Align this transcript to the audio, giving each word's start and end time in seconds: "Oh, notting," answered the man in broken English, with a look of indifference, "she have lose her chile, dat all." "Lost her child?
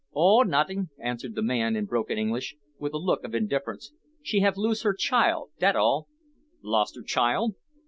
"Oh, 0.15 0.41
notting," 0.41 0.89
answered 0.99 1.35
the 1.35 1.43
man 1.43 1.75
in 1.75 1.85
broken 1.85 2.17
English, 2.17 2.55
with 2.79 2.91
a 2.95 2.97
look 2.97 3.23
of 3.23 3.35
indifference, 3.35 3.91
"she 4.23 4.39
have 4.39 4.57
lose 4.57 4.81
her 4.81 4.95
chile, 4.95 5.43
dat 5.59 5.75
all." 5.75 6.07
"Lost 6.63 6.95
her 6.95 7.03
child? 7.03 7.53